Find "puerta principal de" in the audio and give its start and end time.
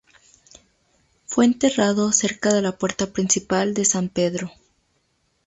2.75-3.85